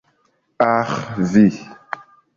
Aĥ, 0.69 0.95
vi. 1.35 1.45